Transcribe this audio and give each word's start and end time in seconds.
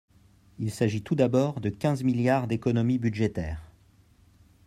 Il 0.57 0.71
s’agit 0.71 1.03
tout 1.03 1.13
d’abord 1.13 1.61
de 1.61 1.69
quinze 1.69 2.01
milliards 2.03 2.47
d’économies 2.47 2.97
budgétaires. 2.97 3.71